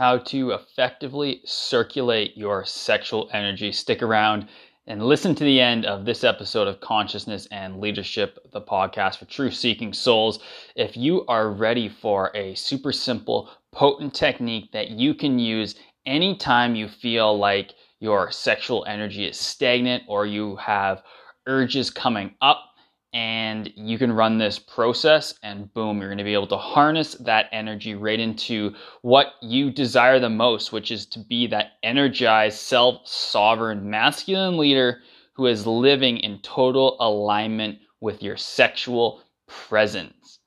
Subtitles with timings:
[0.00, 3.70] how to effectively circulate your sexual energy.
[3.70, 4.48] Stick around
[4.86, 9.26] and listen to the end of this episode of Consciousness and Leadership, the podcast for
[9.26, 10.38] truth seeking souls.
[10.74, 15.74] If you are ready for a super simple, potent technique that you can use
[16.06, 21.02] anytime you feel like your sexual energy is stagnant or you have
[21.46, 22.69] urges coming up
[23.12, 27.14] and you can run this process and boom you're going to be able to harness
[27.14, 28.72] that energy right into
[29.02, 35.00] what you desire the most which is to be that energized self-sovereign masculine leader
[35.32, 40.38] who is living in total alignment with your sexual presence.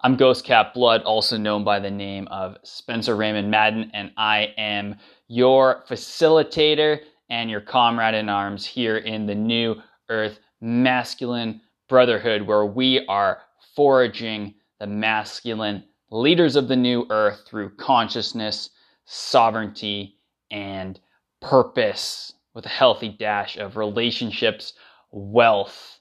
[0.00, 4.52] I'm ghost cat blood also known by the name of spencer raymond madden and i
[4.56, 4.96] am
[5.28, 9.76] your facilitator and your comrade in arms here in the new
[10.08, 13.40] earth masculine brotherhood where we are
[13.74, 18.70] foraging the masculine leaders of the new earth through consciousness,
[19.04, 20.16] sovereignty,
[20.50, 21.00] and
[21.40, 24.74] purpose with a healthy dash of relationships,
[25.10, 26.00] wealth,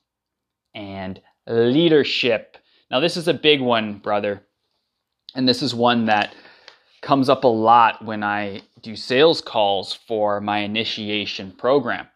[0.74, 2.58] and leadership.
[2.90, 4.44] Now, this is a big one, brother.
[5.36, 6.34] And this is one that
[7.02, 12.08] comes up a lot when I do sales calls for my initiation program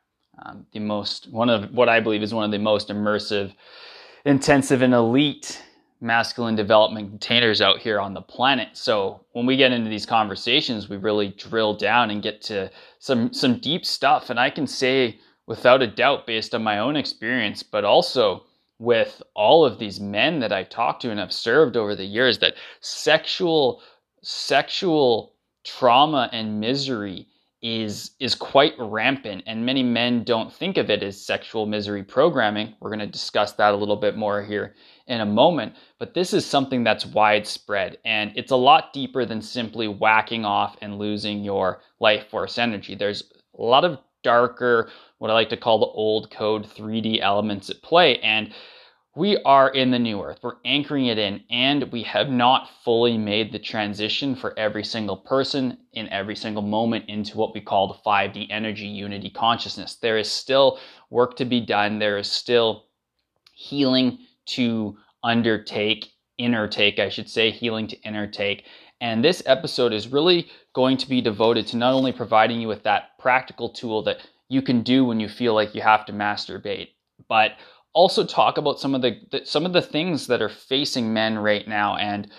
[0.44, 3.54] um, the most one of what I believe is one of the most immersive,
[4.26, 5.62] intensive, and elite
[6.00, 8.70] masculine development containers out here on the planet.
[8.74, 13.34] So when we get into these conversations, we really drill down and get to some
[13.34, 14.30] some deep stuff.
[14.30, 18.46] And I can say without a doubt, based on my own experience, but also
[18.80, 22.40] with all of these men that I talked to and have served over the years,
[22.40, 23.82] that sexual
[24.24, 27.28] sexual trauma and misery
[27.62, 32.74] is is quite rampant and many men don't think of it as sexual misery programming.
[32.80, 34.76] We're going to discuss that a little bit more here
[35.08, 39.42] in a moment but this is something that's widespread and it's a lot deeper than
[39.42, 42.96] simply whacking off and losing your life force energy.
[42.96, 43.24] There's
[43.58, 47.82] a lot of darker what i like to call the old code 3d elements at
[47.82, 48.54] play and
[49.16, 50.40] we are in the new earth.
[50.42, 55.18] We're anchoring it in, and we have not fully made the transition for every single
[55.18, 59.96] person in every single moment into what we call the 5D energy unity consciousness.
[59.96, 60.80] There is still
[61.10, 62.86] work to be done, there is still
[63.54, 68.66] healing to undertake, inner take, I should say, healing to inner take.
[69.02, 72.84] And this episode is really going to be devoted to not only providing you with
[72.84, 76.90] that practical tool that you can do when you feel like you have to masturbate,
[77.28, 77.54] but
[77.94, 81.38] also talk about some of the, the, some of the things that are facing men
[81.38, 82.30] right now and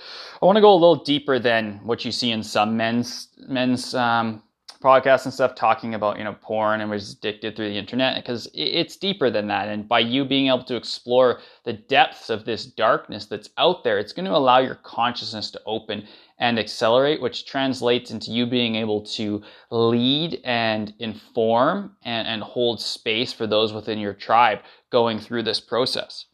[0.41, 3.95] i want to go a little deeper than what you see in some men's men's
[3.95, 4.43] um,
[4.82, 8.48] podcasts and stuff talking about you know porn and was addicted through the internet because
[8.53, 9.69] it's deeper than that.
[9.69, 13.98] And by you being able to explore the depths of this darkness that's out there
[13.98, 16.06] it's going to allow your consciousness to open
[16.38, 22.81] and accelerate which translates into you being able to lead and inform and, and hold
[22.81, 24.59] space for those within your tribe
[24.91, 26.26] going through this process.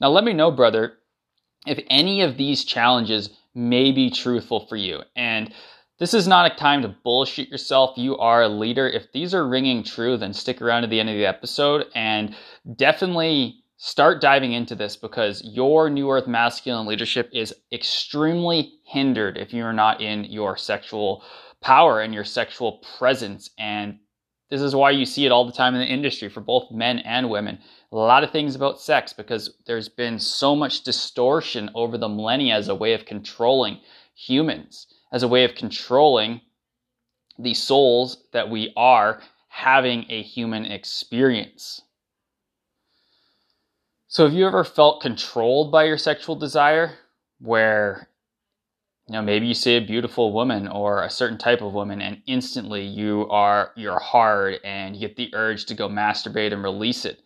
[0.00, 0.98] Now let me know brother
[1.66, 5.02] if any of these challenges may be truthful for you.
[5.16, 5.52] And
[5.98, 7.96] this is not a time to bullshit yourself.
[7.96, 8.88] You are a leader.
[8.88, 12.34] If these are ringing true, then stick around to the end of the episode and
[12.74, 19.52] definitely start diving into this because your New Earth masculine leadership is extremely hindered if
[19.52, 21.22] you're not in your sexual
[21.60, 23.50] power and your sexual presence.
[23.56, 24.00] And
[24.50, 26.98] this is why you see it all the time in the industry for both men
[27.00, 27.60] and women.
[27.92, 32.56] A lot of things about sex because there's been so much distortion over the millennia
[32.56, 33.78] as a way of controlling
[34.16, 36.40] humans as a way of controlling
[37.38, 41.82] the souls that we are having a human experience.
[44.08, 46.98] So, have you ever felt controlled by your sexual desire
[47.38, 48.08] where
[49.06, 52.20] you know maybe you see a beautiful woman or a certain type of woman and
[52.26, 57.04] instantly you are you're hard and you get the urge to go masturbate and release
[57.04, 57.20] it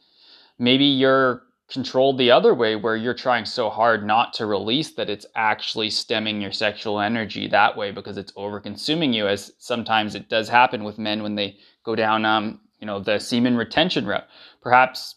[0.59, 5.11] maybe you're controlled the other way where you're trying so hard not to release that
[5.11, 10.15] it's actually stemming your sexual energy that way because it's over consuming you as sometimes
[10.15, 14.07] it does happen with men when they go down um you know the semen retention
[14.07, 14.27] route.
[14.63, 15.17] Perhaps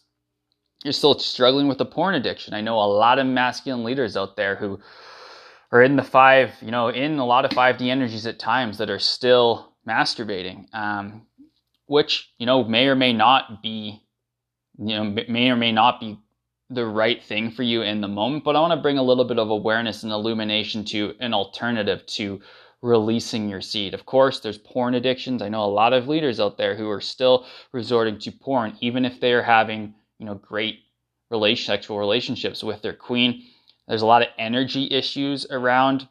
[0.84, 2.54] you're still struggling with a porn addiction.
[2.54, 4.80] I know a lot of masculine leaders out there who
[5.70, 8.90] are in the five you know in a lot of 5d energies at times that
[8.90, 11.26] are still masturbating um,
[11.86, 14.02] which you know may or may not be
[14.78, 16.18] you know may or may not be
[16.74, 19.24] the right thing for you in the moment, but I want to bring a little
[19.24, 22.40] bit of awareness and illumination to an alternative to
[22.82, 23.94] releasing your seed.
[23.94, 25.40] Of course, there's porn addictions.
[25.42, 29.04] I know a lot of leaders out there who are still resorting to porn, even
[29.04, 30.80] if they are having, you know, great
[31.30, 33.44] relation, sexual relationships with their queen.
[33.86, 36.08] There's a lot of energy issues around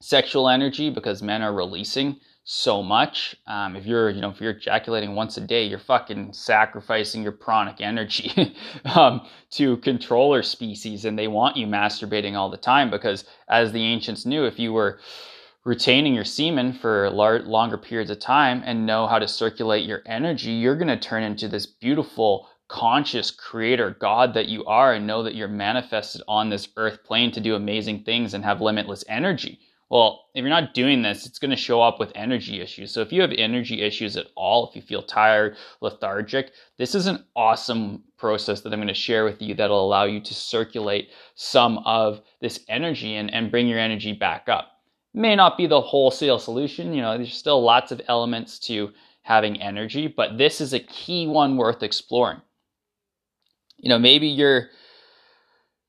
[0.00, 2.20] sexual energy because men are releasing
[2.50, 3.36] so much.
[3.46, 7.32] Um, if you're, you know, if you're ejaculating once a day, you're fucking sacrificing your
[7.32, 8.56] pranic energy
[8.86, 13.84] um, to controller species, and they want you masturbating all the time because, as the
[13.84, 14.98] ancients knew, if you were
[15.66, 20.00] retaining your semen for lar- longer periods of time and know how to circulate your
[20.06, 25.06] energy, you're going to turn into this beautiful conscious creator God that you are and
[25.06, 29.04] know that you're manifested on this earth plane to do amazing things and have limitless
[29.06, 29.60] energy.
[29.90, 32.92] Well, if you're not doing this, it's going to show up with energy issues.
[32.92, 37.06] So if you have energy issues at all, if you feel tired, lethargic, this is
[37.06, 41.08] an awesome process that I'm going to share with you that'll allow you to circulate
[41.36, 44.72] some of this energy and, and bring your energy back up.
[45.14, 48.92] May not be the wholesale solution, you know, there's still lots of elements to
[49.22, 52.42] having energy, but this is a key one worth exploring.
[53.78, 54.68] You know, maybe you're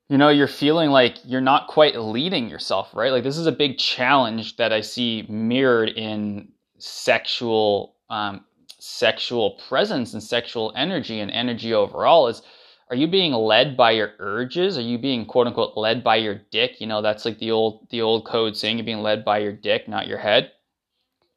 [0.10, 3.12] you know, you're feeling like you're not quite leading yourself, right?
[3.12, 8.44] Like this is a big challenge that I see mirrored in sexual um,
[8.80, 12.42] sexual presence and sexual energy and energy overall is
[12.90, 14.78] are you being led by your urges?
[14.80, 16.82] Are you being quote unquote led by your dick?
[16.82, 19.54] You know that's like the old the old code saying you're being led by your
[19.54, 20.52] dick not your head.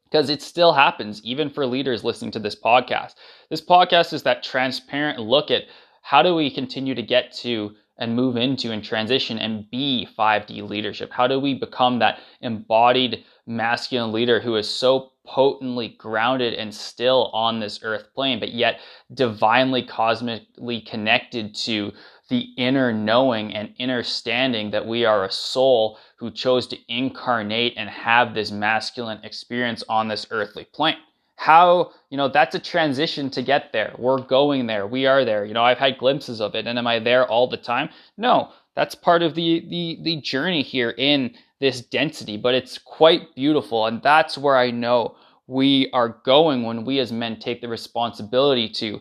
[0.05, 3.15] Because it still happens even for leaders listening to this podcast.
[3.51, 5.65] This podcast is that transparent look at
[6.01, 10.69] how do we continue to get to and move into and transition and be 5D
[10.69, 11.11] leadership?
[11.13, 17.31] How do we become that embodied masculine leader who is so potently grounded and still
[17.33, 18.81] on this earth plane, but yet
[19.15, 21.93] divinely, cosmically connected to
[22.29, 27.75] the inner knowing and inner standing that we are a soul who chose to incarnate
[27.77, 30.97] and have this masculine experience on this earthly plane?
[31.37, 33.95] How you know that's a transition to get there.
[33.99, 34.87] We're going there.
[34.87, 35.45] We are there.
[35.45, 36.67] You know i've had glimpses of it.
[36.67, 37.89] And am i there all the time?
[38.17, 38.51] No.
[38.75, 42.37] That's part of the the the journey here in this density.
[42.37, 43.87] But it's quite beautiful.
[43.87, 48.69] And that's where i know we are going when we as men take the responsibility
[48.69, 49.01] to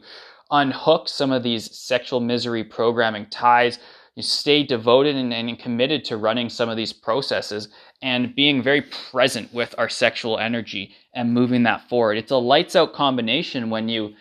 [0.52, 3.80] unhook some of these sexual misery programming ties
[4.16, 7.70] you stay devoted and, and committed to running some of these processes
[8.02, 12.18] and being very present with our sexual energy and moving that forward.
[12.18, 14.16] It's a lights out combination when you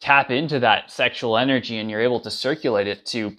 [0.00, 3.36] tap into that sexual energy and you're able to circulate it to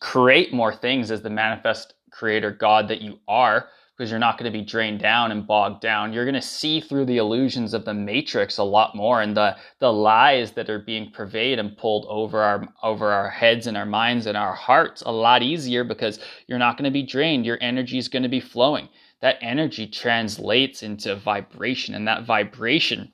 [0.00, 3.68] create more things as the manifest creator God that you are
[4.00, 6.10] because you're not going to be drained down and bogged down.
[6.10, 9.58] You're going to see through the illusions of the matrix a lot more and the
[9.78, 13.84] the lies that are being purveyed and pulled over our over our heads and our
[13.84, 17.44] minds and our hearts a lot easier because you're not going to be drained.
[17.44, 18.88] Your energy is going to be flowing.
[19.20, 23.12] That energy translates into vibration and that vibration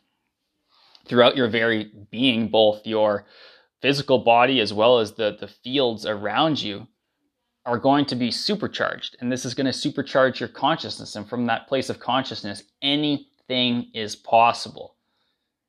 [1.04, 3.26] throughout your very being, both your
[3.82, 6.86] physical body as well as the the fields around you
[7.66, 9.16] are going to be supercharged.
[9.20, 11.16] And this is going to supercharge your consciousness.
[11.16, 14.94] And from that place of consciousness, anything is possible.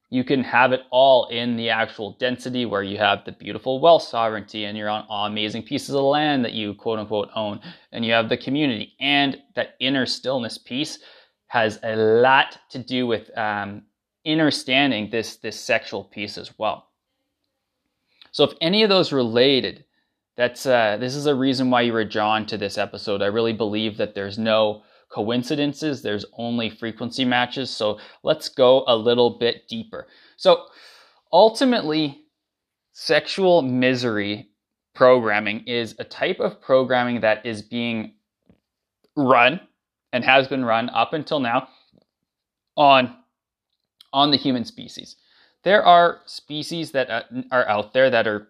[0.10, 4.04] You can have it all in the actual density where you have the beautiful wealth
[4.04, 7.60] sovereignty and you're on amazing pieces of land that you quote unquote own.
[7.92, 8.94] And you have the community.
[9.00, 11.00] And that inner stillness piece
[11.48, 13.82] has a lot to do with um,
[14.26, 16.90] understanding this, this sexual piece as well.
[18.32, 19.84] So if any of those related,
[20.38, 23.22] that's uh, this is a reason why you were drawn to this episode.
[23.22, 26.02] I really believe that there's no coincidences.
[26.02, 27.70] There's only frequency matches.
[27.70, 30.08] So let's go a little bit deeper.
[30.38, 30.66] So
[31.34, 32.26] ultimately,
[32.94, 34.50] sexual misery
[34.94, 38.14] programming is a type of programming that is being
[39.16, 39.60] run
[40.14, 41.68] and has been run up until now
[42.76, 43.16] on
[44.14, 45.16] on the human species.
[45.64, 48.48] There are species that uh, are out there that are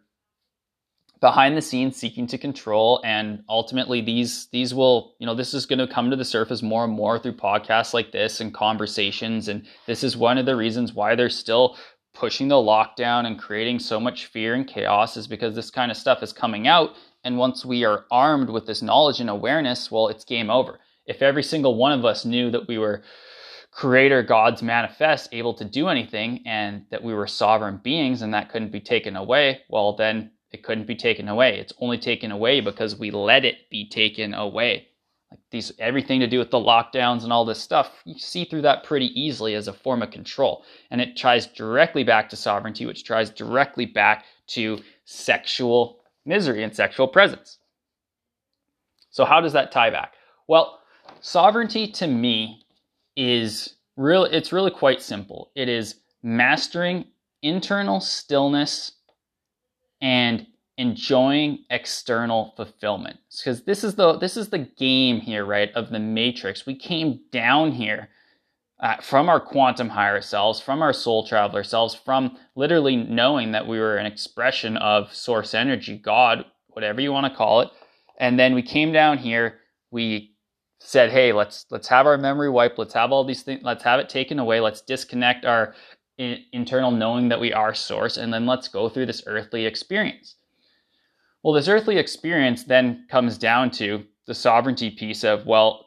[1.20, 5.66] behind the scenes seeking to control and ultimately these these will you know this is
[5.66, 9.48] going to come to the surface more and more through podcasts like this and conversations
[9.48, 11.78] and this is one of the reasons why they're still
[12.14, 15.98] pushing the lockdown and creating so much fear and chaos is because this kind of
[15.98, 20.08] stuff is coming out and once we are armed with this knowledge and awareness well
[20.08, 20.80] it's game over.
[21.06, 23.02] If every single one of us knew that we were
[23.72, 28.50] creator god's manifest able to do anything and that we were sovereign beings and that
[28.50, 31.60] couldn't be taken away well then it couldn't be taken away.
[31.60, 34.88] It's only taken away because we let it be taken away.
[35.30, 38.62] Like these everything to do with the lockdowns and all this stuff, you see through
[38.62, 40.64] that pretty easily as a form of control.
[40.90, 46.74] And it ties directly back to sovereignty, which ties directly back to sexual misery and
[46.74, 47.58] sexual presence.
[49.10, 50.14] So how does that tie back?
[50.48, 50.80] Well,
[51.20, 52.66] sovereignty to me
[53.18, 55.52] is real it's really quite simple.
[55.56, 57.06] It is mastering
[57.42, 58.94] internal stillness
[60.02, 63.18] and enjoying external fulfillment.
[63.36, 66.66] Because this is the this is the game here right of the matrix.
[66.66, 68.10] We came down here
[68.80, 73.68] uh, from our quantum higher selves from our soul traveler selves from literally knowing that
[73.68, 77.70] we were an expression of source energy god whatever you want to call it.
[78.20, 79.60] And then we came down here.
[79.90, 80.36] We
[80.80, 82.78] said hey let's let's have our memory wiped.
[82.78, 84.60] Let's have all these things let's have it taken away.
[84.60, 85.74] Let's disconnect our
[86.18, 90.36] internal knowing that we are source and then let's go through this earthly experience
[91.48, 95.86] well, this earthly experience then comes down to the sovereignty piece of, well,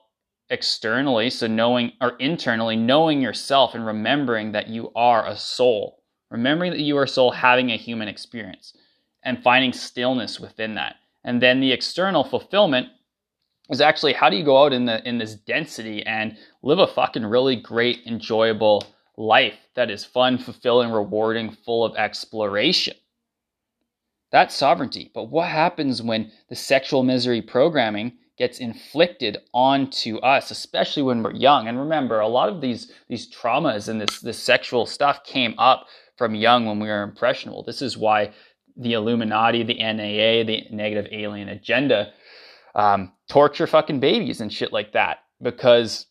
[0.49, 6.03] externally, so knowing, or internally, knowing yourself and remembering that you are a soul.
[6.31, 8.75] Remembering that you are a soul having a human experience
[9.23, 10.97] and finding stillness within that.
[11.25, 12.89] And then the external fulfillment
[13.69, 16.87] is actually how do you go out in the in this density and live a
[16.87, 18.83] fucking really great, enjoyable
[19.21, 22.97] life that is fun, fulfilling, rewarding, full of exploration.
[24.33, 25.11] That's sovereignty.
[25.15, 31.35] But what happens when the sexual misery programming gets inflicted onto us, especially when we're
[31.35, 31.69] young?
[31.69, 35.87] And remember, a lot of these these traumas and this this sexual stuff came up
[36.17, 37.63] from young when we were impressionable.
[37.65, 38.33] This is why
[38.77, 42.13] the Illuminati, the NAA, the negative alien agenda
[42.75, 46.07] um, torture fucking babies and shit like that because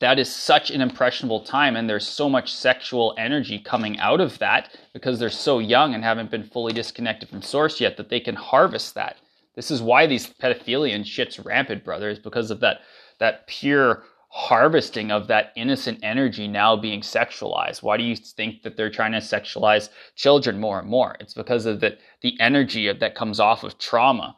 [0.00, 4.38] that is such an impressionable time and there's so much sexual energy coming out of
[4.38, 8.20] that because they're so young and haven't been fully disconnected from source yet that they
[8.20, 9.16] can harvest that.
[9.54, 12.80] This is why these pedophilia shit's rampant brothers because of that
[13.18, 17.82] that pure harvesting of that innocent energy now being sexualized.
[17.82, 21.16] Why do you think that they're trying to sexualize children more and more?
[21.20, 24.36] It's because of the the energy that comes off of trauma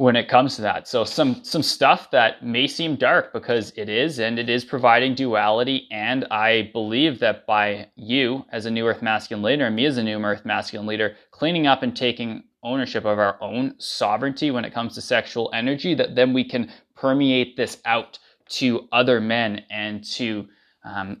[0.00, 0.88] when it comes to that.
[0.88, 5.14] So some some stuff that may seem dark because it is and it is providing
[5.14, 9.84] duality and I believe that by you as a new earth masculine leader and me
[9.84, 14.50] as a new earth masculine leader cleaning up and taking ownership of our own sovereignty
[14.50, 19.20] when it comes to sexual energy that then we can permeate this out to other
[19.20, 20.48] men and to
[20.82, 21.20] um,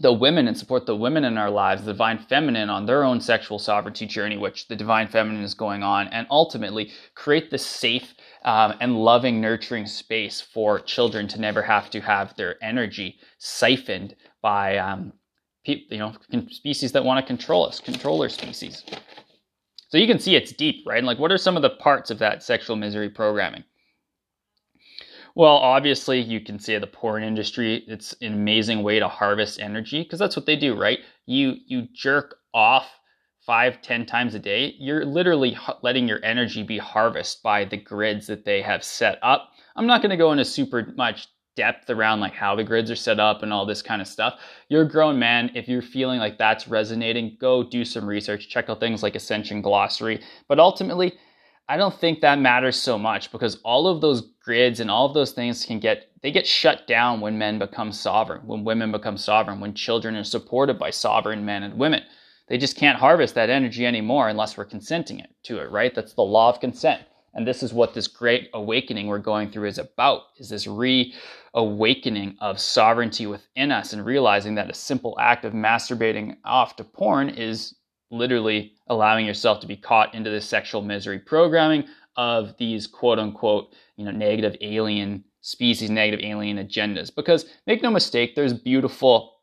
[0.00, 3.20] the women and support the women in our lives, the divine feminine on their own
[3.20, 8.14] sexual sovereignty journey, which the divine feminine is going on, and ultimately create this safe
[8.44, 14.16] um, and loving, nurturing space for children to never have to have their energy siphoned
[14.40, 15.12] by um,
[15.64, 16.14] you know
[16.48, 18.84] species that want to control us, controller species.
[19.88, 20.98] So you can see it's deep, right?
[20.98, 23.64] And like, what are some of the parts of that sexual misery programming?
[25.34, 27.84] Well, obviously, you can say the porn industry.
[27.86, 30.98] It's an amazing way to harvest energy because that's what they do, right?
[31.26, 32.88] You you jerk off
[33.46, 34.74] five, ten times a day.
[34.78, 39.50] You're literally letting your energy be harvested by the grids that they have set up.
[39.76, 42.96] I'm not going to go into super much depth around like how the grids are
[42.96, 44.40] set up and all this kind of stuff.
[44.68, 45.50] You're a grown man.
[45.54, 49.62] If you're feeling like that's resonating, go do some research, check out things like Ascension
[49.62, 50.22] Glossary.
[50.48, 51.14] But ultimately,
[51.70, 55.14] I don't think that matters so much because all of those grids and all of
[55.14, 59.16] those things can get they get shut down when men become sovereign, when women become
[59.16, 62.02] sovereign, when children are supported by sovereign men and women.
[62.48, 65.94] They just can't harvest that energy anymore unless we're consenting it to it, right?
[65.94, 67.02] That's the law of consent.
[67.34, 72.36] And this is what this great awakening we're going through is about, is this reawakening
[72.40, 77.28] of sovereignty within us and realizing that a simple act of masturbating off to porn
[77.28, 77.76] is
[78.10, 81.84] literally allowing yourself to be caught into this sexual misery programming
[82.16, 87.14] of these quote unquote, you know, negative alien species, negative alien agendas.
[87.14, 89.36] Because make no mistake, there's beautiful,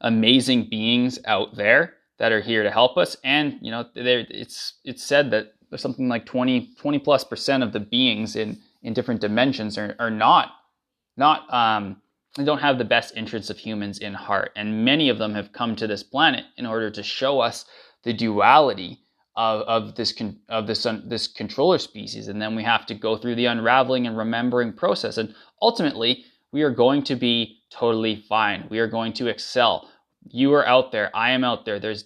[0.00, 3.16] amazing beings out there that are here to help us.
[3.24, 7.72] And, you know, it's it's said that there's something like 20, 20 plus percent of
[7.72, 10.52] the beings in, in different dimensions are, are not
[11.16, 12.00] not um,
[12.36, 14.52] don't have the best interests of humans in heart.
[14.56, 17.64] And many of them have come to this planet in order to show us
[18.04, 19.00] the duality
[19.36, 22.28] of, of this con, of this this controller species.
[22.28, 25.18] And then we have to go through the unraveling and remembering process.
[25.18, 28.66] And ultimately, we are going to be totally fine.
[28.70, 29.90] We are going to excel.
[30.28, 31.10] You are out there.
[31.14, 31.78] I am out there.
[31.78, 32.04] There's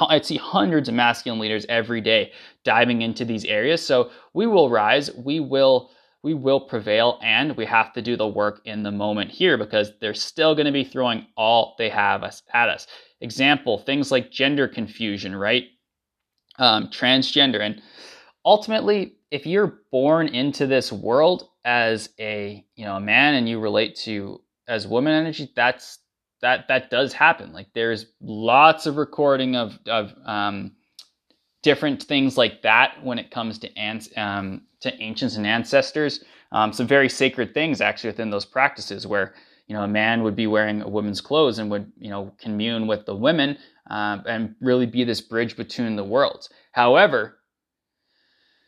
[0.00, 2.32] I see hundreds of masculine leaders every day
[2.64, 3.84] diving into these areas.
[3.84, 5.12] So we will rise.
[5.14, 5.90] We will
[6.22, 9.92] we will prevail and we have to do the work in the moment here because
[10.00, 12.86] they're still going to be throwing all they have us at us.
[13.20, 15.64] Example, things like gender confusion, right?
[16.58, 17.60] Um, transgender.
[17.60, 17.82] And
[18.44, 23.58] ultimately, if you're born into this world as a you know a man and you
[23.58, 25.98] relate to as woman energy, that's
[26.42, 27.52] that that does happen.
[27.52, 30.72] Like there's lots of recording of of um,
[31.62, 36.24] different things like that when it comes to ants, um, to ancients and ancestors.
[36.52, 39.34] Um, some very sacred things actually within those practices where
[39.72, 42.86] you know, a man would be wearing a woman's clothes and would, you know, commune
[42.86, 43.56] with the women
[43.88, 46.50] um, and really be this bridge between the worlds.
[46.72, 47.38] However,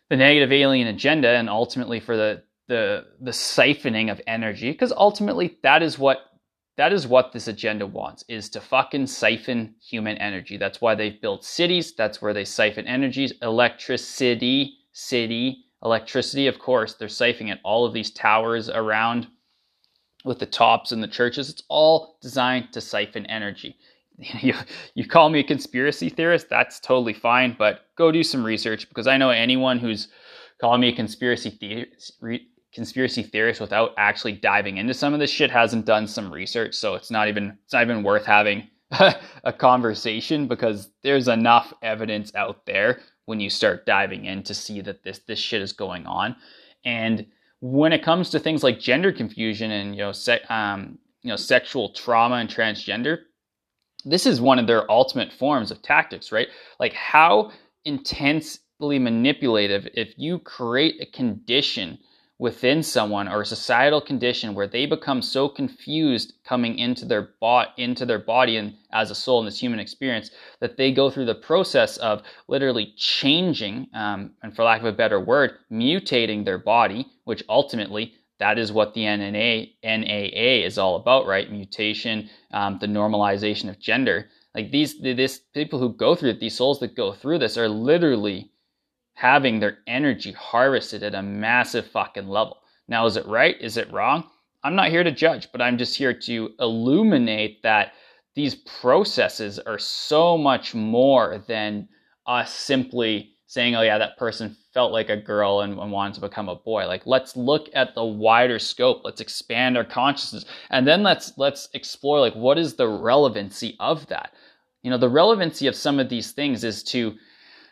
[0.08, 5.58] the negative alien agenda and ultimately for the the the siphoning of energy, because ultimately
[5.62, 6.20] that is what
[6.78, 10.56] that is what this agenda wants is to fucking siphon human energy.
[10.56, 11.94] That's why they've built cities.
[11.94, 13.34] That's where they siphon energies.
[13.42, 19.26] Electricity, city, electricity, of course, they're siphoning all of these towers around
[20.24, 21.50] with the tops and the churches.
[21.50, 23.76] It's all designed to siphon energy.
[24.16, 24.54] You,
[24.94, 29.08] you call me a conspiracy theorist, that's totally fine, but go do some research because
[29.08, 30.06] I know anyone who's
[30.60, 32.22] calling me a conspiracy theorist
[32.72, 36.94] conspiracy theorist without actually diving into some of this shit hasn't done some research so
[36.94, 38.68] it's not even it's not even worth having
[39.44, 44.80] a conversation because there's enough evidence out there when you start diving in to see
[44.80, 46.36] that this this shit is going on.
[46.84, 47.26] And
[47.60, 50.12] when it comes to things like gender confusion and you know
[50.50, 53.18] um, you know sexual trauma and transgender
[54.04, 56.48] this is one of their ultimate forms of tactics right?
[56.78, 57.52] Like how
[57.84, 61.98] intensely manipulative if you create a condition
[62.44, 67.30] within someone or a societal condition where they become so confused coming into their
[67.78, 71.24] into their body and as a soul in this human experience that they go through
[71.24, 76.58] the process of literally changing um, and for lack of a better word mutating their
[76.58, 81.50] body which ultimately that is what the NNA, NAA is all about, right?
[81.50, 84.28] Mutation, um, the normalization of gender.
[84.56, 87.68] Like these, this people who go through it, these souls that go through this are
[87.68, 88.50] literally
[89.14, 92.58] having their energy harvested at a massive fucking level.
[92.88, 93.56] Now, is it right?
[93.60, 94.24] Is it wrong?
[94.62, 97.92] I'm not here to judge, but I'm just here to illuminate that
[98.34, 101.88] these processes are so much more than
[102.26, 106.20] us simply saying, oh, yeah, that person felt like a girl and, and, wanted to
[106.20, 106.86] become a boy.
[106.86, 109.02] Like, let's look at the wider scope.
[109.04, 110.44] Let's expand our consciousness.
[110.70, 114.32] And then let's, let's explore, like, what is the relevancy of that?
[114.82, 117.14] You know, the relevancy of some of these things is to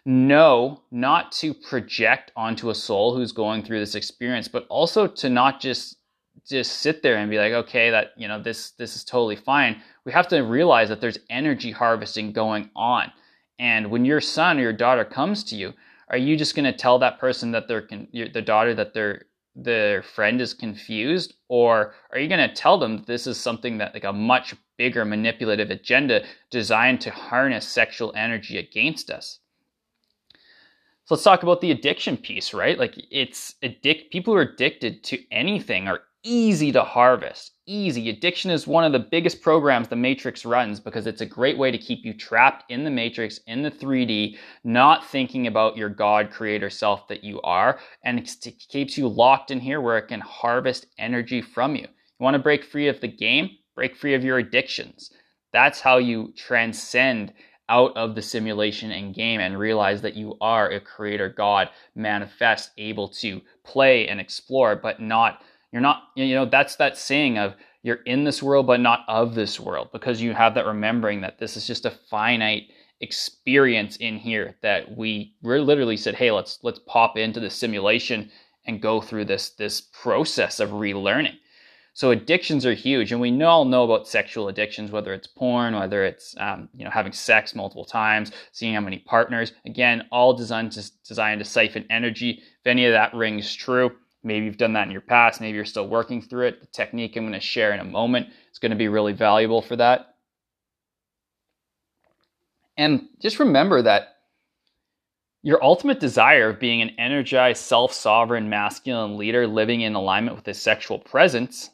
[0.04, 5.30] know not to project onto a soul who's going through this experience, but also to
[5.30, 5.96] not just
[6.48, 9.80] just sit there and be like, okay, that you know this this is totally fine.
[10.04, 13.12] We have to realize that there's energy harvesting going on,
[13.58, 15.72] and when your son or your daughter comes to you,
[16.08, 19.26] are you just going to tell that person that they're con- the daughter that their
[19.54, 23.94] their friend is confused, or are you going to tell them this is something that
[23.94, 29.38] like a much bigger manipulative agenda designed to harness sexual energy against us?
[31.12, 32.78] Let's talk about the addiction piece, right?
[32.78, 37.52] Like it's addict people who are addicted to anything are easy to harvest.
[37.66, 38.08] Easy.
[38.08, 41.70] Addiction is one of the biggest programs the Matrix runs because it's a great way
[41.70, 46.30] to keep you trapped in the Matrix, in the 3D, not thinking about your God
[46.30, 48.34] creator self that you are, and it
[48.70, 51.82] keeps you locked in here where it can harvest energy from you.
[51.82, 53.50] You want to break free of the game?
[53.74, 55.10] Break free of your addictions.
[55.52, 57.34] That's how you transcend
[57.68, 62.70] out of the simulation and game and realize that you are a creator God manifest,
[62.78, 67.54] able to play and explore, but not, you're not, you know, that's that saying of
[67.82, 71.38] you're in this world, but not of this world, because you have that remembering that
[71.38, 72.64] this is just a finite
[73.00, 78.30] experience in here that we we literally said, hey, let's let's pop into the simulation
[78.66, 81.34] and go through this this process of relearning.
[81.94, 86.04] So addictions are huge, and we all know about sexual addictions, whether it's porn, whether
[86.04, 89.52] it's um, you know having sex multiple times, seeing how many partners.
[89.66, 92.42] Again, all designed to designed to siphon energy.
[92.60, 95.66] If any of that rings true, maybe you've done that in your past, maybe you're
[95.66, 96.60] still working through it.
[96.62, 99.60] The technique I'm going to share in a moment is going to be really valuable
[99.60, 100.14] for that.
[102.78, 104.16] And just remember that
[105.42, 110.46] your ultimate desire of being an energized, self sovereign, masculine leader living in alignment with
[110.46, 111.68] his sexual presence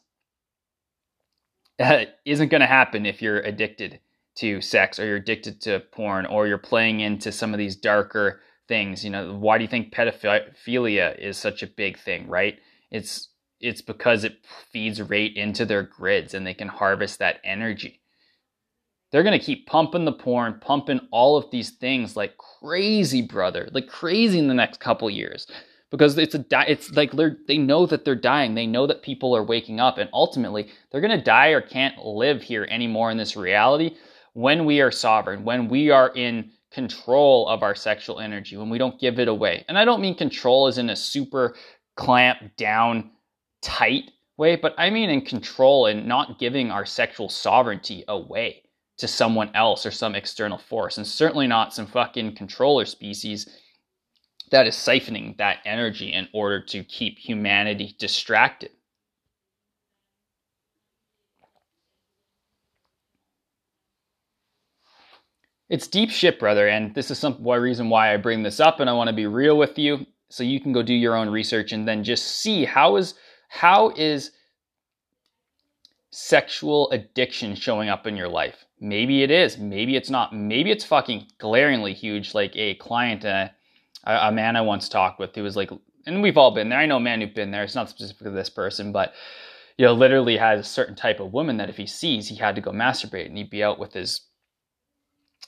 [2.25, 4.01] isn't going to happen if you're addicted
[4.37, 8.41] to sex or you're addicted to porn or you're playing into some of these darker
[8.69, 9.05] things.
[9.05, 12.59] You know, why do you think pedophilia is such a big thing, right?
[12.91, 14.37] It's it's because it
[14.71, 18.01] feeds right into their grids and they can harvest that energy.
[19.11, 23.69] They're going to keep pumping the porn, pumping all of these things like crazy, brother,
[23.73, 25.49] like crazy in the next couple years
[25.91, 28.55] because it's a di- it's like they they know that they're dying.
[28.55, 32.43] They know that people are waking up, and ultimately they're gonna die or can't live
[32.43, 33.97] here anymore in this reality
[34.35, 38.79] when we are sovereign, when we are in control of our sexual energy, when we
[38.79, 39.65] don't give it away.
[39.69, 41.57] And I don't mean control as in a super
[41.97, 43.11] clamp down
[43.63, 48.63] tight way, but I mean in control and not giving our sexual sovereignty away
[48.99, 53.49] to someone else or some external force, and certainly not some fucking controller species
[54.51, 58.71] that is siphoning that energy in order to keep humanity distracted.
[65.69, 68.89] It's deep shit, brother, and this is some reason why I bring this up, and
[68.89, 71.73] I want to be real with you, so you can go do your own research
[71.73, 73.15] and then just see how is
[73.49, 74.31] how is
[76.11, 78.65] sexual addiction showing up in your life.
[78.81, 83.49] Maybe it is, maybe it's not, maybe it's fucking glaringly huge, like a client uh,
[84.09, 85.71] a, a man I once talked with, who was like,
[86.07, 86.79] and we've all been there.
[86.79, 87.63] I know a man who've been there.
[87.63, 89.13] It's not specific to this person, but
[89.77, 92.57] you know, literally has a certain type of woman that if he sees, he had
[92.57, 94.23] to go masturbate, and he'd be out with his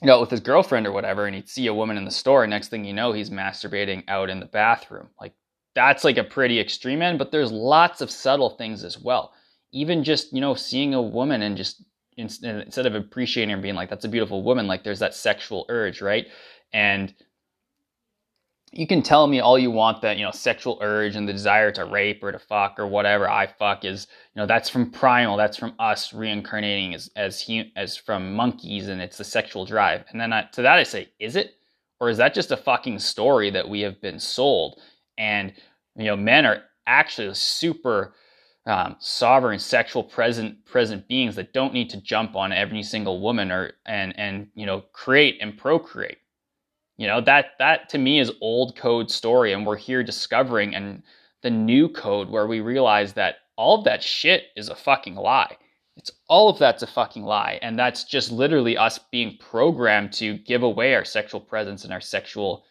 [0.00, 2.46] you know, with his girlfriend or whatever, and he'd see a woman in the store.
[2.46, 5.08] Next thing you know, he's masturbating out in the bathroom.
[5.20, 5.34] Like
[5.74, 9.32] that's like a pretty extreme end, but there's lots of subtle things as well.
[9.72, 11.84] Even just you know, seeing a woman and just
[12.16, 15.66] instead of appreciating her and being like, "That's a beautiful woman," like there's that sexual
[15.68, 16.26] urge, right?
[16.72, 17.14] And
[18.72, 21.72] you can tell me all you want that you know sexual urge and the desire
[21.72, 25.36] to rape or to fuck or whatever I fuck is you know that's from primal
[25.36, 30.04] that's from us reincarnating as as as from monkeys and it's the sexual drive.
[30.10, 31.54] And then I, to that I say is it?
[32.00, 34.80] Or is that just a fucking story that we have been sold?
[35.18, 35.52] And
[35.96, 38.14] you know men are actually super
[38.66, 43.50] um, sovereign sexual present present beings that don't need to jump on every single woman
[43.50, 46.18] or and and you know create and procreate
[47.00, 51.02] you know, that that to me is old code story and we're here discovering and
[51.40, 55.56] the new code where we realize that all of that shit is a fucking lie.
[55.96, 60.36] It's all of that's a fucking lie and that's just literally us being programmed to
[60.40, 62.66] give away our sexual presence and our sexual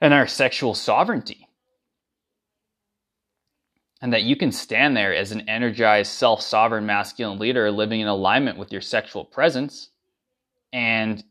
[0.00, 1.46] and our sexual sovereignty.
[4.00, 8.08] And that you can stand there as an energized, self sovereign masculine leader living in
[8.08, 9.90] alignment with your sexual presence
[10.72, 11.22] and,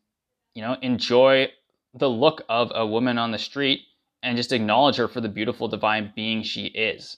[0.53, 1.49] you know, enjoy
[1.93, 3.81] the look of a woman on the street
[4.23, 7.17] and just acknowledge her for the beautiful divine being she is.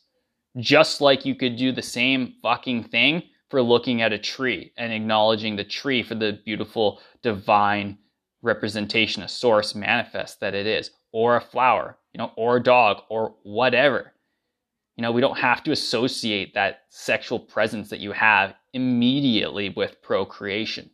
[0.58, 4.92] Just like you could do the same fucking thing for looking at a tree and
[4.92, 7.98] acknowledging the tree for the beautiful divine
[8.42, 13.04] representation, a source manifest that it is, or a flower, you know, or a dog,
[13.10, 14.14] or whatever.
[14.98, 20.02] You know, we don't have to associate that sexual presence that you have immediately with
[20.02, 20.90] procreation.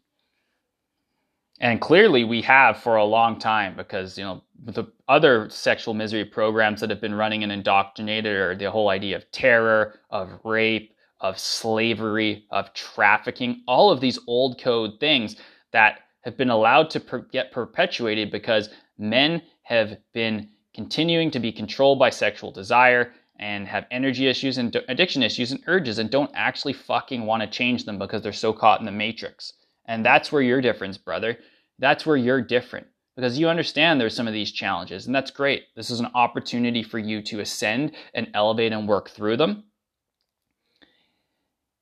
[1.61, 6.23] And clearly we have for a long time because, you know, the other sexual misery
[6.23, 10.95] programs that have been running and indoctrinated are the whole idea of terror, of rape,
[11.19, 15.35] of slavery, of trafficking, all of these old code things
[15.71, 21.51] that have been allowed to per- get perpetuated because men have been continuing to be
[21.51, 26.31] controlled by sexual desire and have energy issues and addiction issues and urges and don't
[26.33, 29.53] actually fucking want to change them because they're so caught in the matrix.
[29.89, 31.39] And that's where your difference, brother.
[31.79, 35.63] That's where you're different because you understand there's some of these challenges, and that's great.
[35.75, 39.63] This is an opportunity for you to ascend and elevate and work through them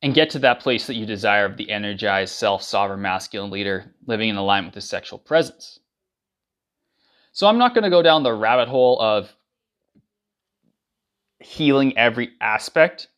[0.02, 3.94] and get to that place that you desire of the energized, self sovereign masculine leader
[4.06, 5.80] living in alignment with his sexual presence.
[7.34, 9.36] So, I'm not going to go down the rabbit hole of
[11.40, 13.10] healing every aspect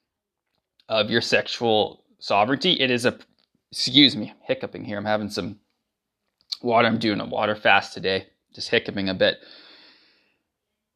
[0.90, 2.74] of your sexual sovereignty.
[2.74, 3.20] It is a
[3.72, 4.98] excuse me, hiccuping here.
[4.98, 5.60] I'm having some
[6.62, 6.88] water.
[6.88, 9.38] I'm doing a water fast today, just hiccuping a bit.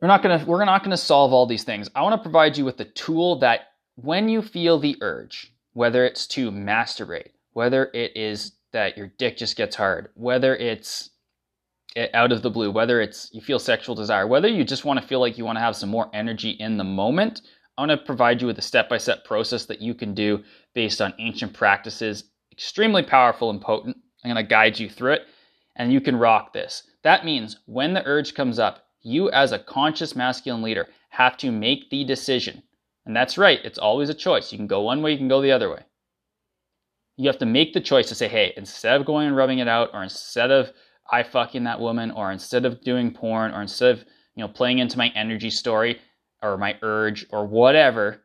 [0.01, 1.89] We're not gonna we're not gonna solve all these things.
[1.95, 6.05] I want to provide you with the tool that when you feel the urge, whether
[6.05, 11.11] it's to masturbate, whether it is that your dick just gets hard, whether it's
[11.95, 14.99] eh, out of the blue, whether it's you feel sexual desire, whether you just want
[14.99, 17.41] to feel like you want to have some more energy in the moment,
[17.77, 20.43] I want to provide you with a step by step process that you can do
[20.73, 23.97] based on ancient practices extremely powerful and potent.
[24.23, 25.23] I'm going to guide you through it
[25.75, 26.83] and you can rock this.
[27.03, 31.51] That means when the urge comes up, you as a conscious masculine leader have to
[31.51, 32.63] make the decision.
[33.05, 34.51] And that's right, it's always a choice.
[34.51, 35.81] You can go one way, you can go the other way.
[37.17, 39.67] You have to make the choice to say, hey, instead of going and rubbing it
[39.67, 40.71] out, or instead of
[41.11, 44.79] I fucking that woman, or instead of doing porn, or instead of you know playing
[44.79, 45.99] into my energy story
[46.41, 48.21] or my urge or whatever,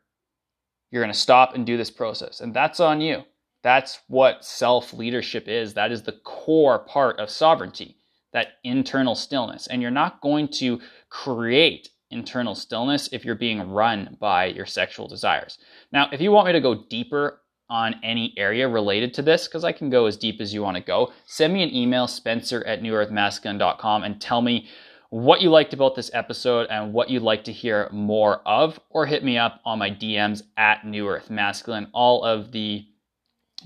[0.91, 2.41] you're gonna stop and do this process.
[2.41, 3.25] And that's on you.
[3.63, 5.75] That's what self leadership is.
[5.75, 7.97] That is the core part of sovereignty,
[8.33, 9.67] that internal stillness.
[9.67, 15.09] And you're not going to create internal stillness if you're being run by your sexual
[15.09, 15.59] desires.
[15.93, 19.65] Now, if you want me to go deeper on any area related to this, because
[19.65, 22.65] I can go as deep as you want to go, send me an email, spencer
[22.65, 24.69] at newearthmasculine.com, and tell me
[25.11, 29.07] what you liked about this episode and what you'd like to hear more of, or
[29.07, 31.89] hit me up on my DMs at New Earth Masculine.
[31.93, 32.87] All of the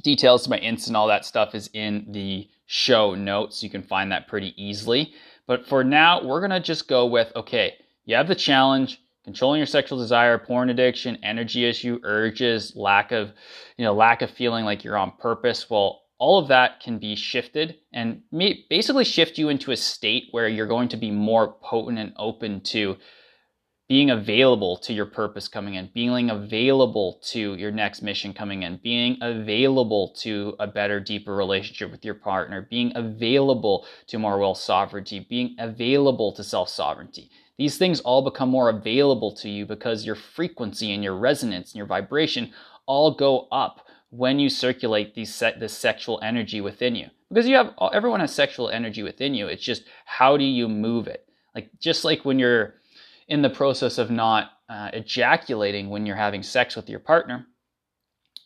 [0.02, 3.62] Details to my ints and all that stuff is in the show notes.
[3.62, 5.12] You can find that pretty easily.
[5.46, 7.74] But for now, we're going to just go with okay,
[8.04, 13.32] you have the challenge, controlling your sexual desire, porn addiction, energy issue, urges, lack of,
[13.76, 15.68] you know, lack of feeling like you're on purpose.
[15.68, 18.22] Well, all of that can be shifted and
[18.70, 22.60] basically shift you into a state where you're going to be more potent and open
[22.60, 22.96] to
[23.92, 28.80] being available to your purpose coming in, being available to your next mission coming in,
[28.82, 34.54] being available to a better, deeper relationship with your partner, being available to more will
[34.54, 37.30] sovereignty, being available to self sovereignty.
[37.58, 41.76] These things all become more available to you because your frequency and your resonance and
[41.76, 42.50] your vibration
[42.86, 47.08] all go up when you circulate these se- this sexual energy within you.
[47.28, 49.48] Because you have everyone has sexual energy within you.
[49.48, 51.28] It's just how do you move it?
[51.54, 52.76] Like just like when you're
[53.32, 57.46] in the process of not uh, ejaculating when you're having sex with your partner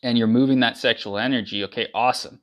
[0.01, 2.39] and you're moving that sexual energy, okay, awesome.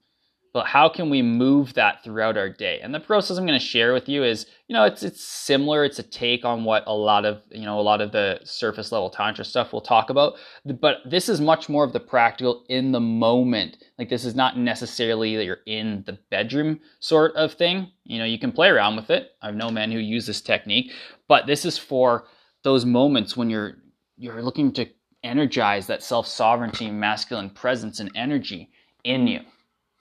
[0.52, 2.80] But how can we move that throughout our day?
[2.83, 5.85] And the process I'm going to share with you is, you know, it's it's similar.
[5.85, 8.92] It's a take on what a lot of, you know, a lot of the surface
[8.92, 10.35] level tantra stuff we'll talk about.
[10.66, 13.78] But this is much more of the practical in the moment.
[13.98, 17.90] Like this is not necessarily that you're in the bedroom sort of thing.
[18.04, 19.30] You know, you can play around with it.
[19.42, 20.92] I know men who use this technique,
[21.26, 22.26] but this is for
[22.64, 23.77] those moments when you're
[24.16, 24.88] you're looking to
[25.22, 28.70] energize that self sovereignty, masculine presence, and energy
[29.05, 29.40] in you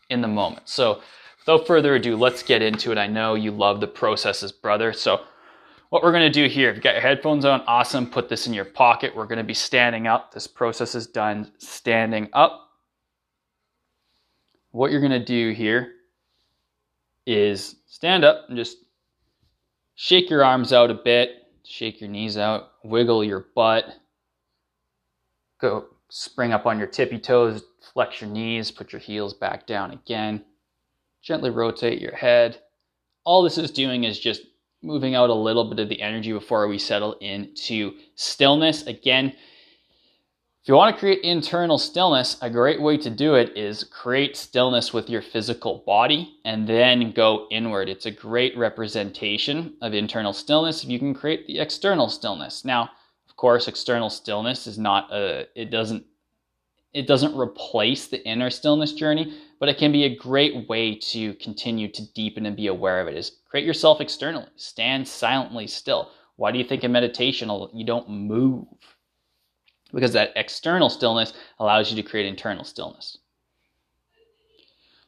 [0.10, 0.68] in the moment.
[0.68, 1.02] So,
[1.40, 2.98] without further ado, let's get into it.
[2.98, 4.94] I know you love the processes, brother.
[4.94, 5.22] So,
[5.90, 8.10] what we're to do here, if you got your headphones on, awesome.
[8.10, 9.16] Put this in your pocket.
[9.16, 10.34] We're to be standing up.
[10.34, 12.70] This process is done standing up.
[14.72, 15.92] What you're to do here
[17.28, 18.78] is stand up and just
[19.96, 23.86] shake your arms out a bit Shake your knees out, wiggle your butt.
[25.62, 29.92] Go spring up on your tippy toes, flex your knees, put your heels back down
[29.92, 30.44] again.
[31.22, 32.60] Gently rotate your head.
[33.24, 34.42] All this is doing is just
[34.82, 38.86] moving out a little bit of the energy before we settle into stillness.
[38.86, 39.34] Again,
[40.64, 44.38] if you want to create internal stillness, a great way to do it is create
[44.38, 47.90] stillness with your physical body and then go inward.
[47.90, 52.64] It's a great representation of internal stillness if you can create the external stillness.
[52.64, 52.90] Now,
[53.28, 56.06] of course, external stillness is not a it doesn't
[56.94, 61.34] it doesn't replace the inner stillness journey, but it can be a great way to
[61.34, 63.18] continue to deepen and be aware of it.
[63.18, 64.48] Is create yourself externally.
[64.56, 66.12] Stand silently still.
[66.38, 68.66] Why do you think in meditation you don't move?
[69.94, 73.18] Because that external stillness allows you to create internal stillness.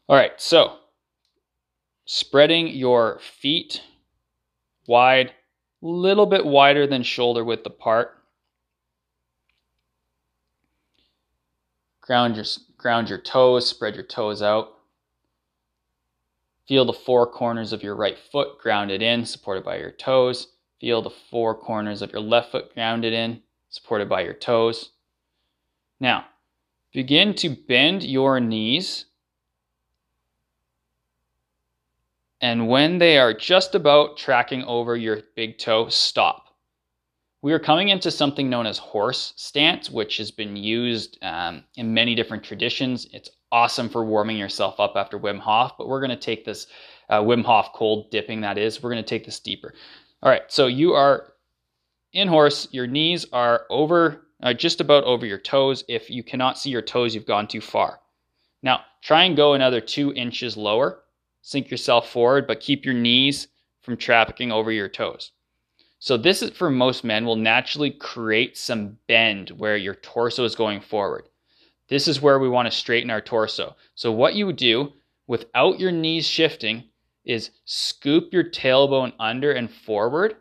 [0.08, 0.78] All right, so
[2.06, 3.82] spreading your feet
[4.88, 8.12] wide, a little bit wider than shoulder width apart.
[12.02, 12.46] Ground your,
[12.78, 14.74] ground your toes, spread your toes out.
[16.68, 20.50] Feel the four corners of your right foot grounded in, supported by your toes.
[20.80, 24.92] Feel the four corners of your left foot grounded in, supported by your toes.
[26.00, 26.26] Now,
[26.94, 29.06] begin to bend your knees.
[32.42, 36.44] And when they are just about tracking over your big toe, stop.
[37.42, 41.94] We are coming into something known as horse stance, which has been used um, in
[41.94, 43.08] many different traditions.
[43.14, 46.68] It's awesome for warming yourself up after Wim Hof, but we're going to take this
[47.10, 48.82] uh, Wim Hof cold dipping, that is.
[48.82, 49.74] We're going to take this deeper.
[50.24, 51.35] All right, so you are
[52.16, 55.84] in horse, your knees are over, uh, just about over your toes.
[55.90, 58.00] If you cannot see your toes, you've gone too far.
[58.64, 61.04] Now, try and go another two inches lower.
[61.42, 63.50] Sink yourself forward, but keep your knees
[63.82, 65.32] from trafficking over your toes.
[66.00, 70.56] So, this is for most men will naturally create some bend where your torso is
[70.56, 71.28] going forward.
[71.90, 73.76] This is where we want to straighten our torso.
[73.94, 74.94] So, what you would do
[75.28, 76.86] without your knees shifting
[77.26, 80.36] is scoop your tailbone under and forward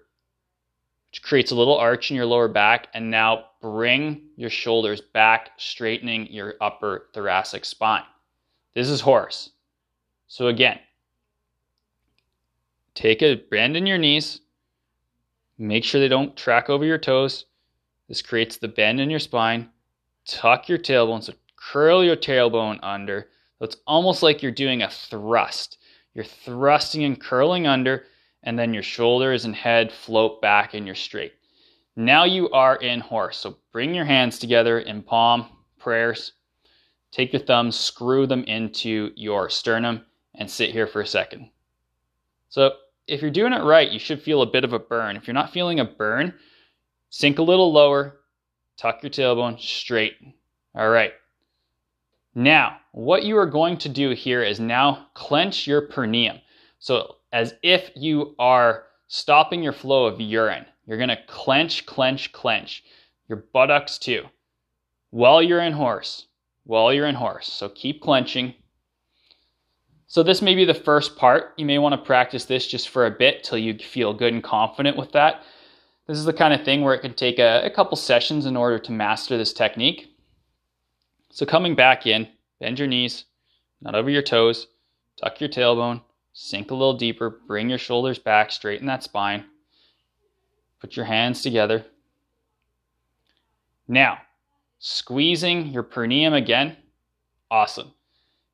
[1.23, 2.89] creates a little arch in your lower back.
[2.95, 8.05] And now bring your shoulders back, straightening your upper thoracic spine.
[8.75, 9.51] This is horse.
[10.27, 10.81] So again,
[12.95, 14.41] take a bend in your knees.
[15.59, 17.47] Make sure they don't track over your toes.
[18.09, 19.69] This creates the bend in your spine.
[20.27, 21.23] Tuck your tailbone.
[21.23, 23.29] So curl your tailbone under.
[23.59, 25.79] So it's almost like you're doing a thrust.
[26.15, 28.05] You're thrusting and curling under
[28.45, 31.33] and then your shoulders and head float back and you're straight.
[31.97, 33.39] Now you are in horse.
[33.39, 35.47] So bring your hands together in palm
[35.79, 36.33] prayers.
[37.11, 40.05] Take your thumbs, screw them into your sternum,
[40.35, 41.51] and sit here for a second.
[42.49, 42.73] So
[43.07, 45.17] if you're doing it right, you should feel a bit of a burn.
[45.17, 46.35] If you're not feeling a burn,
[47.11, 48.21] sink a little lower,
[48.77, 50.15] tuck your tailbone straight.
[50.75, 51.13] All right.
[52.35, 56.41] Now, what you are going to do here is now clench your perineum.
[56.81, 60.65] So as if you are stopping your flow of urine.
[60.87, 62.85] You're going to clench, clench, clench.
[63.29, 64.27] Your buttocks too.
[65.11, 66.29] While you're in horse.
[66.63, 67.53] While you're in horse.
[67.53, 68.55] So keep clenching.
[70.07, 71.55] So, this may be the first part.
[71.57, 74.45] You may want to practice this just for a bit till you feel good and
[74.45, 75.43] confident with that.
[76.07, 78.57] This is the kind of thing where it can take a, a couple sessions in
[78.57, 80.15] order to master this technique.
[81.31, 82.29] So, coming back in,
[82.61, 83.25] bend your knees,
[83.81, 84.69] not over your toes,
[85.21, 86.01] tuck your tailbone,
[86.35, 89.45] sink a little deeper, bring your shoulders back, straighten that spine,
[90.81, 91.87] put your hands together.
[93.87, 94.19] Now,
[94.81, 96.77] squeezing your perineum again,
[97.51, 97.93] awesome.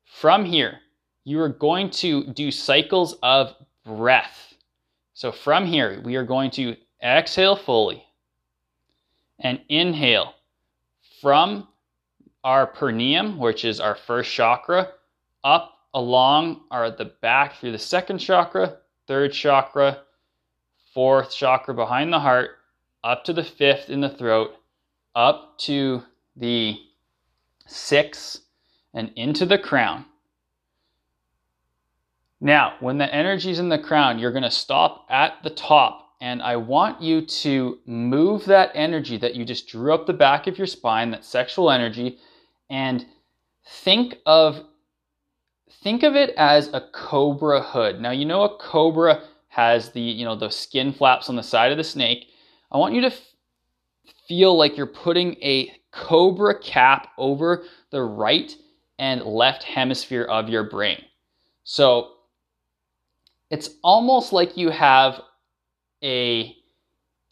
[0.05, 0.79] From here,
[1.23, 4.53] you are going to do cycles of breath.
[5.13, 8.05] So from here, we are going to exhale fully
[9.39, 10.35] and inhale
[11.19, 11.67] from
[12.43, 14.89] our perineum, which is our first chakra,
[15.43, 18.77] up along our the back through the second chakra,
[19.07, 20.01] third chakra,
[20.93, 22.51] fourth chakra behind the heart,
[23.03, 24.55] up to the fifth in the throat,
[25.15, 26.03] up to
[26.35, 26.77] the
[27.67, 28.41] sixth,
[28.93, 30.05] and into the crown.
[32.39, 36.15] Now, when the energy is in the crown, you're going to stop at the top.
[36.21, 40.47] And I want you to move that energy that you just drew up the back
[40.47, 42.19] of your spine, that sexual energy,
[42.69, 43.05] and
[43.65, 44.63] think of
[45.83, 47.99] think of it as a cobra hood.
[48.01, 51.71] Now, you know a cobra has the, you know, the skin flaps on the side
[51.71, 52.27] of the snake.
[52.71, 53.35] I want you to f-
[54.27, 58.55] feel like you're putting a cobra cap over the right
[58.97, 61.03] and left hemisphere of your brain.
[61.63, 62.11] So
[63.49, 65.21] it's almost like you have
[66.03, 66.55] a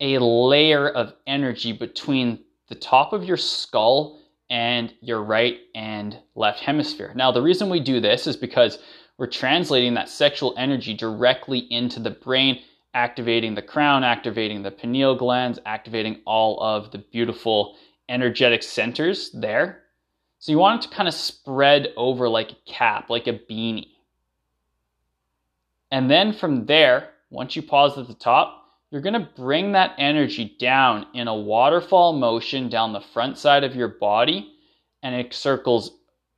[0.02, 6.60] a layer of energy between the top of your skull and your right and left
[6.60, 7.14] hemisphere.
[7.16, 8.80] Now, the reason we do this is because
[9.18, 12.62] we're translating that sexual energy directly into the brain,
[12.94, 19.84] activating the crown, activating the pineal glands, activating all of the beautiful energetic centers there.
[20.40, 23.90] So you want it to kind of spread over like a cap, like a beanie.
[25.92, 28.59] And then from there, once you pause at the top,
[28.92, 33.64] you're going to bring that energy down in a waterfall motion down the front side
[33.64, 34.54] of your body,
[35.04, 35.92] and it circles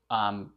[0.10, 0.52] um,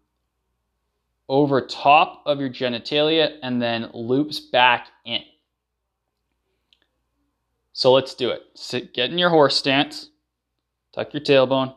[1.29, 5.23] over top of your genitalia and then loops back in.
[7.73, 8.43] So let's do it.
[8.55, 10.11] Sit, get in your horse stance,
[10.93, 11.75] tuck your tailbone,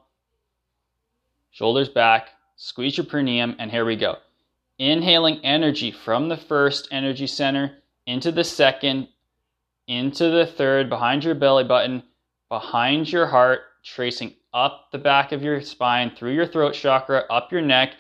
[1.51, 4.17] shoulders back, squeeze your perineum, and here we go.
[4.80, 9.08] Inhaling energy from the first energy center into the second,
[9.88, 12.04] into the third, behind your belly button,
[12.50, 17.52] behind your heart, tracing up the back of your spine, through your throat chakra, up
[17.52, 17.93] your neck,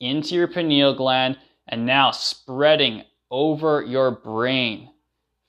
[0.00, 1.38] into your pineal gland,
[1.68, 4.90] and now spreading over your brain.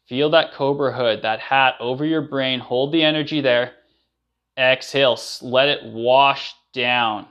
[0.08, 2.60] Feel that cobra hood, that hat over your brain.
[2.60, 3.74] Hold the energy there.
[4.58, 7.28] Exhale, let it wash down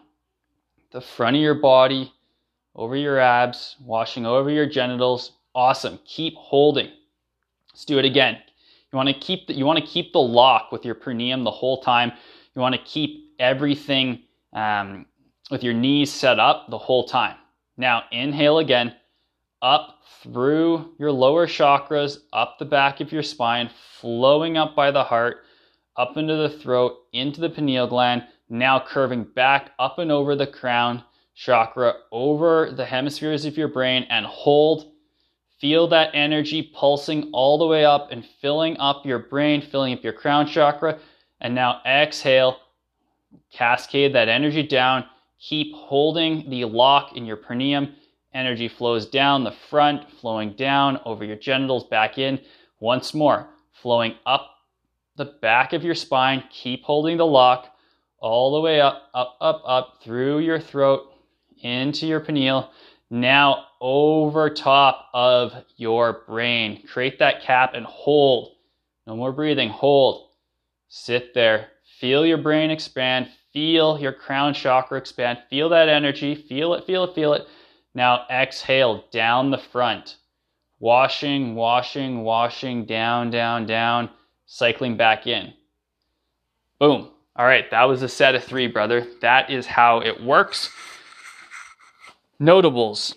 [0.92, 2.12] the front of your body
[2.74, 5.32] over your abs, washing over your genitals.
[5.54, 5.98] Awesome.
[6.06, 6.90] Keep holding.
[7.78, 8.36] Let's do it again.
[8.92, 11.52] You want to keep the, you want to keep the lock with your perineum the
[11.52, 12.10] whole time.
[12.56, 15.06] You want to keep everything um,
[15.52, 17.36] with your knees set up the whole time.
[17.76, 18.96] Now inhale again,
[19.62, 25.04] up through your lower chakras, up the back of your spine, flowing up by the
[25.04, 25.44] heart,
[25.96, 28.24] up into the throat, into the pineal gland.
[28.48, 31.04] Now curving back up and over the crown
[31.36, 34.94] chakra over the hemispheres of your brain and hold.
[35.60, 40.04] Feel that energy pulsing all the way up and filling up your brain, filling up
[40.04, 40.98] your crown chakra.
[41.40, 42.58] And now exhale,
[43.52, 45.04] cascade that energy down.
[45.40, 47.94] Keep holding the lock in your perineum.
[48.34, 52.38] Energy flows down the front, flowing down over your genitals, back in.
[52.80, 53.48] Once more,
[53.82, 54.50] flowing up
[55.16, 56.44] the back of your spine.
[56.50, 57.74] Keep holding the lock
[58.20, 61.12] all the way up, up, up, up through your throat,
[61.62, 62.70] into your pineal,
[63.10, 66.86] now over top of your brain.
[66.86, 68.52] Create that cap and hold.
[69.06, 69.70] No more breathing.
[69.70, 70.28] Hold.
[70.88, 71.68] Sit there.
[72.00, 73.28] Feel your brain expand.
[73.52, 75.38] Feel your crown chakra expand.
[75.50, 76.34] Feel that energy.
[76.34, 77.46] Feel it, feel it, feel it.
[77.94, 80.16] Now exhale down the front.
[80.80, 84.10] Washing, washing, washing, down, down, down,
[84.46, 85.52] cycling back in.
[86.78, 87.10] Boom.
[87.34, 89.06] All right, that was a set of three, brother.
[89.20, 90.70] That is how it works.
[92.40, 93.14] Notables.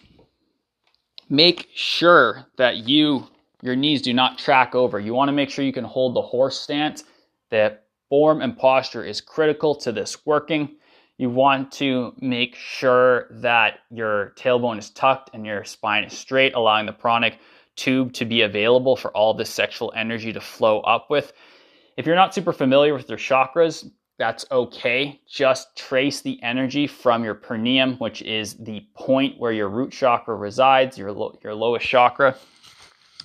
[1.30, 3.28] Make sure that you
[3.62, 5.00] your knees do not track over.
[5.00, 7.04] You want to make sure you can hold the horse stance.
[7.52, 7.78] The
[8.10, 10.78] form and posture is critical to this working.
[11.18, 16.56] You want to make sure that your tailbone is tucked and your spine is straight,
[16.56, 17.38] allowing the pranic
[17.76, 21.34] tube to be available for all this sexual energy to flow up with.
[21.96, 23.88] If you're not super familiar with your chakras,
[24.22, 25.20] that's okay.
[25.28, 30.36] Just trace the energy from your perineum, which is the point where your root chakra
[30.36, 32.38] resides, your, lo- your lowest chakra,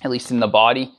[0.01, 0.91] at least in the body,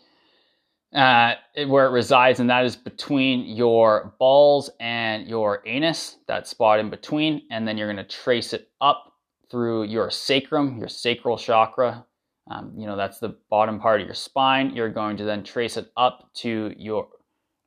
[0.95, 1.35] uh,
[1.67, 6.91] where it resides, and that is between your balls and your anus, that spot in
[6.91, 7.43] between.
[7.51, 9.15] And then you're going to trace it up
[9.51, 12.07] through your sacrum, your sacral chakra.
[12.49, 14.77] Um, you know, that's the bottom part of your spine.
[14.77, 17.09] You're going to then trace it up to your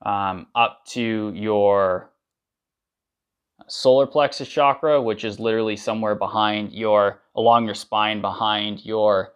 [0.04, 2.11] um, up to your
[3.68, 9.34] solar plexus chakra, which is literally somewhere behind your, along your spine, behind your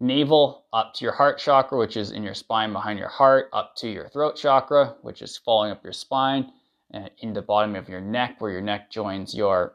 [0.00, 3.74] navel, up to your heart chakra, which is in your spine behind your heart, up
[3.76, 6.52] to your throat chakra, which is falling up your spine,
[6.92, 9.74] and in the bottom of your neck, where your neck joins your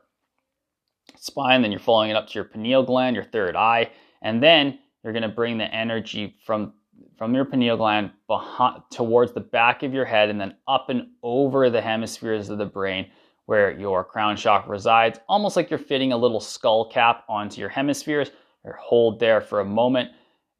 [1.15, 1.61] spine.
[1.61, 5.13] Then you're following it up to your pineal gland, your third eye, and then you're
[5.13, 6.73] going to bring the energy from
[7.17, 11.07] from your pineal gland behind, towards the back of your head and then up and
[11.21, 13.05] over the hemispheres of the brain
[13.45, 17.69] where your crown chakra resides, almost like you're fitting a little skull cap onto your
[17.69, 18.31] hemispheres.
[18.65, 20.11] Or hold there for a moment.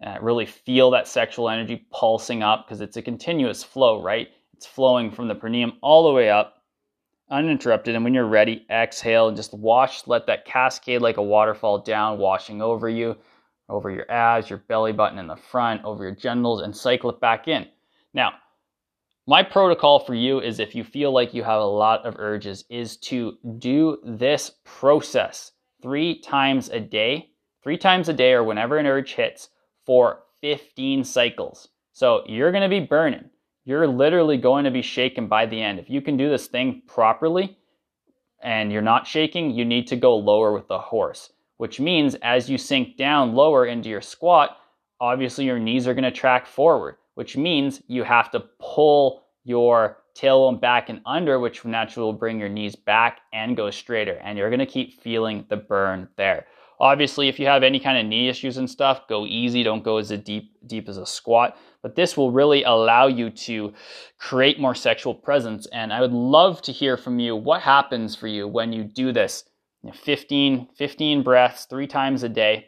[0.06, 4.28] Uh, really feel that sexual energy pulsing up because it's a continuous flow, right?
[4.54, 6.62] It's flowing from the perineum all the way up,
[7.30, 7.96] uninterrupted.
[7.96, 12.18] And when you're ready, exhale and just wash, let that cascade like a waterfall down,
[12.18, 13.16] washing over you,
[13.70, 17.22] over your abs, your belly button in the front, over your genitals, and cycle it
[17.22, 17.66] back in.
[18.14, 18.34] Now,
[19.26, 22.66] my protocol for you is if you feel like you have a lot of urges,
[22.70, 25.52] is to do this process
[25.82, 27.30] three times a day,
[27.64, 29.50] three times a day, or whenever an urge hits
[29.86, 31.70] for 15 cycles.
[31.94, 33.30] So you're going to be burning.
[33.64, 35.80] You're literally going to be shaken by the end.
[35.80, 37.58] If you can do this thing properly
[38.42, 42.50] and you're not shaking, you need to go lower with the horse, which means as
[42.50, 44.58] you sink down lower into your squat,
[45.00, 49.98] obviously your knees are going to track forward which means you have to pull your
[50.16, 54.20] tailbone back and under, which naturally will bring your knees back and go straighter.
[54.24, 56.46] And you're gonna keep feeling the burn there.
[56.80, 59.64] Obviously, if you have any kind of knee issues and stuff, go easy.
[59.64, 61.58] Don't go as deep deep as a squat.
[61.82, 63.74] But this will really allow you to
[64.18, 65.66] create more sexual presence.
[65.68, 67.36] And I would love to hear from you.
[67.36, 69.46] What happens for you when you do this?
[69.94, 72.68] 15, 15 breaths, three times a day.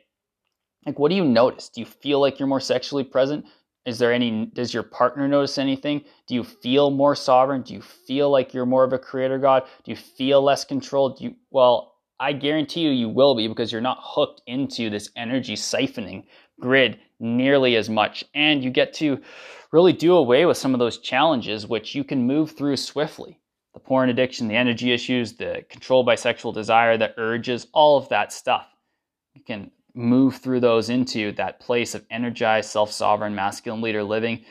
[0.86, 1.70] Like, what do you notice?
[1.70, 3.46] Do you feel like you're more sexually present?
[3.86, 6.04] Is there any, does your partner notice anything?
[6.28, 7.62] Do you feel more sovereign?
[7.62, 9.64] Do you feel like you're more of a creator God?
[9.84, 11.20] Do you feel less controlled?
[11.20, 15.12] Do you, well, I guarantee you, you will be because you're not hooked into this
[15.16, 16.24] energy siphoning
[16.60, 18.24] grid nearly as much.
[18.34, 19.22] And you get to
[19.72, 23.40] really do away with some of those challenges, which you can move through swiftly.
[23.74, 28.08] The porn addiction, the energy issues, the control by sexual desire, the urges, all of
[28.10, 28.68] that stuff.
[29.34, 34.44] You can move through those into that place of energized, self sovereign, masculine leader living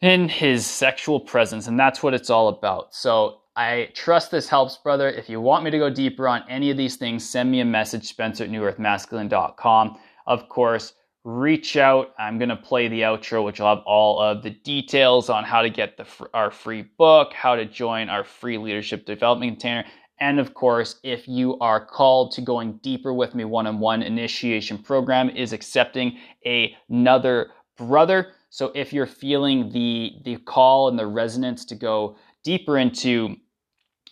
[0.00, 1.66] in his sexual presence.
[1.66, 2.94] And that's what it's all about.
[2.94, 5.08] So I trust this helps, brother.
[5.08, 7.64] If you want me to go deeper on any of these things, send me a
[7.64, 9.98] message, spencer at newearthmasculine.com.
[10.26, 10.94] Of course,
[11.24, 12.14] reach out.
[12.18, 15.62] I'm going to play the outro, which will have all of the details on how
[15.62, 19.84] to get the, our free book, how to join our free leadership development container,
[20.20, 24.02] and of course, if you are called to going deeper with me one on one,
[24.02, 28.32] initiation program is accepting another brother.
[28.50, 33.36] So if you're feeling the, the call and the resonance to go deeper into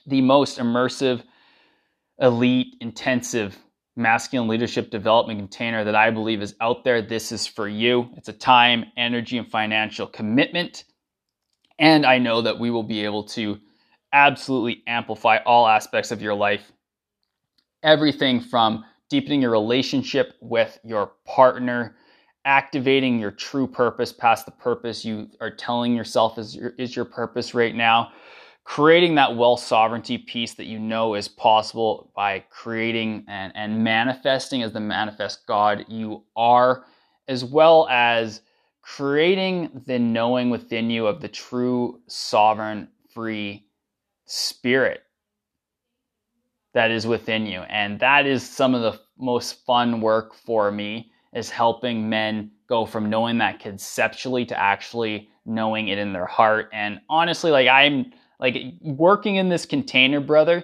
[0.06, 1.22] the most immersive,
[2.18, 3.58] elite, intensive
[3.94, 8.08] masculine leadership development container that I believe is out there, this is for you.
[8.16, 10.84] It's a time, energy, and financial commitment.
[11.78, 13.58] And I know that we will be able to
[14.12, 16.72] absolutely amplify all aspects of your life.
[17.82, 21.96] Everything from deepening your relationship with your partner,
[22.44, 27.04] activating your true purpose past the purpose you are telling yourself is your, is your
[27.04, 28.10] purpose right now,
[28.64, 34.62] creating that wealth sovereignty piece that you know is possible by creating and, and manifesting
[34.62, 36.84] as the manifest God you are,
[37.28, 38.42] as well as
[38.82, 43.67] creating the knowing within you of the true sovereign free
[44.28, 45.02] spirit
[46.74, 47.60] that is within you.
[47.62, 52.86] And that is some of the most fun work for me is helping men go
[52.86, 56.68] from knowing that conceptually to actually knowing it in their heart.
[56.72, 60.62] And honestly, like I'm like working in this container, brother,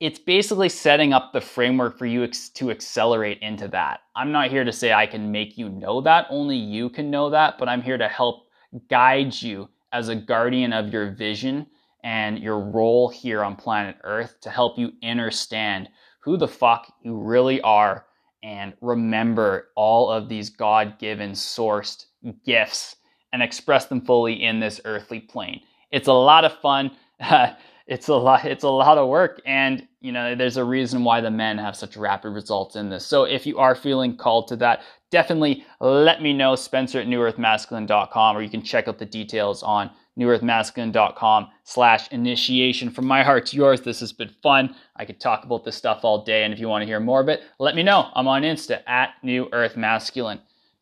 [0.00, 4.00] it's basically setting up the framework for you ex- to accelerate into that.
[4.14, 7.30] I'm not here to say I can make you know that, only you can know
[7.30, 8.46] that, but I'm here to help
[8.88, 11.66] guide you as a guardian of your vision
[12.08, 15.90] and your role here on planet Earth to help you understand
[16.20, 18.06] who the fuck you really are
[18.42, 22.06] and remember all of these God given sourced
[22.46, 22.96] gifts
[23.34, 25.60] and express them fully in this earthly plane.
[25.92, 26.92] It's a lot of fun.
[27.86, 31.20] it's a lot it's a lot of work and you know there's a reason why
[31.20, 34.56] the men have such rapid results in this so if you are feeling called to
[34.56, 39.62] that definitely let me know spencer at newearthmasculine.com or you can check out the details
[39.62, 42.90] on newearthmasculine.com slash initiation.
[42.90, 44.74] From my heart to yours this has been fun.
[44.96, 47.20] I could talk about this stuff all day and if you want to hear more
[47.20, 48.10] of it let me know.
[48.14, 50.40] I'm on insta at new earth masculine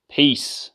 [0.09, 0.71] peace